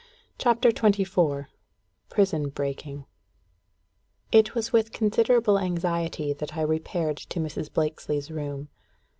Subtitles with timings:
[0.39, 1.45] CHAPTER XXIV
[2.09, 3.05] Prison Breaking.
[4.31, 7.71] It was with considerable anxiety that I repaired to Mrs.
[7.71, 8.69] Blakesley's room.